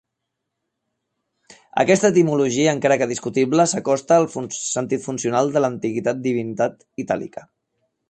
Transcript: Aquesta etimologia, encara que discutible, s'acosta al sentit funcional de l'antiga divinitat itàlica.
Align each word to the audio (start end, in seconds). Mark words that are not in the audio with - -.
Aquesta 1.83 2.11
etimologia, 2.13 2.73
encara 2.79 2.99
que 3.03 3.09
discutible, 3.13 3.67
s'acosta 3.75 4.19
al 4.23 4.27
sentit 4.63 5.07
funcional 5.07 5.57
de 5.59 5.67
l'antiga 5.67 6.19
divinitat 6.27 6.87
itàlica. 7.07 7.51